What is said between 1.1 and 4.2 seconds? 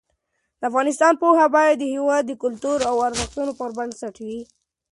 پوهه باید د هېواد د کلتور او ارزښتونو پر بنسټ